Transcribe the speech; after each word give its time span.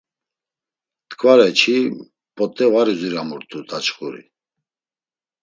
T̆ǩvare 1.09 1.49
çi 1.59 1.75
p̌ot̆e 2.35 2.65
var 2.73 2.87
uziramurt̆u 2.93 3.59
daçxuri. 3.69 4.23